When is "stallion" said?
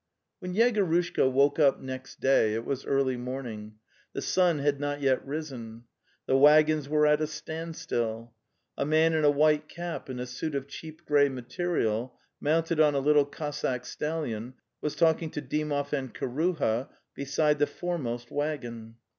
13.85-14.55